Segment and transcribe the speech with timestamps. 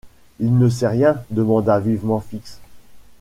[0.39, 1.21] Il ne sait rien?…
[1.29, 2.59] demanda vivement Fix.